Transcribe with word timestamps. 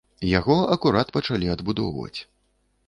Яго 0.39 0.55
акурат 0.75 1.07
пачалі 1.19 1.53
адбудоўваць. 1.57 2.19